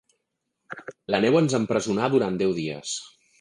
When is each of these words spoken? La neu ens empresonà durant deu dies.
La 1.15 1.19
neu 1.25 1.37
ens 1.41 1.55
empresonà 1.59 2.09
durant 2.15 2.41
deu 2.41 2.57
dies. 2.63 2.97